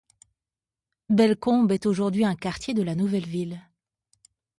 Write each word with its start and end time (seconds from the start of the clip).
Bellecombe 1.09 1.71
est 1.71 1.85
aujourd'hui 1.85 2.25
un 2.25 2.33
quartier 2.35 2.73
de 2.73 2.81
la 2.81 2.95
nouvelle 2.95 3.27
ville. 3.27 3.61